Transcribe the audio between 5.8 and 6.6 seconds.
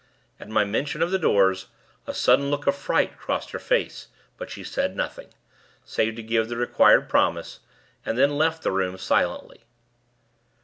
save to give the